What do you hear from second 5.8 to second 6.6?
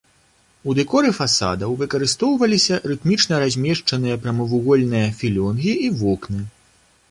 і вокны.